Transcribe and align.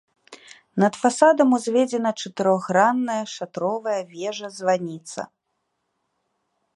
Над 0.83 0.93
фасадам 1.01 1.49
узведзена 1.57 2.11
чатырохгранная 2.21 3.19
шатровая 3.35 3.99
вежа-званіца. 4.15 5.21